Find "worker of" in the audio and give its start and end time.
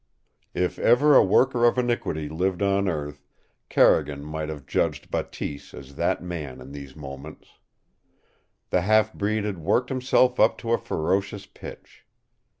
1.23-1.77